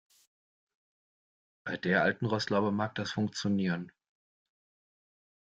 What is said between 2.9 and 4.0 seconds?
das funktionieren.